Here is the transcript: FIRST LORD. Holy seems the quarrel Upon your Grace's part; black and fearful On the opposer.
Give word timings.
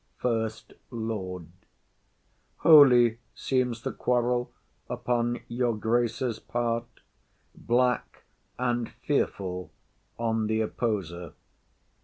FIRST 0.17 0.73
LORD. 0.89 1.45
Holy 2.65 3.19
seems 3.35 3.83
the 3.83 3.91
quarrel 3.91 4.51
Upon 4.89 5.41
your 5.47 5.77
Grace's 5.77 6.39
part; 6.39 7.01
black 7.53 8.23
and 8.57 8.89
fearful 8.89 9.69
On 10.17 10.47
the 10.47 10.61
opposer. 10.61 11.33